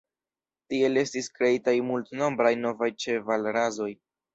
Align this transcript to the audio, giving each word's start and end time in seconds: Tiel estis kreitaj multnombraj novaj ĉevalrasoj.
Tiel 0.73 1.01
estis 1.01 1.29
kreitaj 1.37 1.77
multnombraj 1.93 2.57
novaj 2.67 2.95
ĉevalrasoj. 3.07 3.93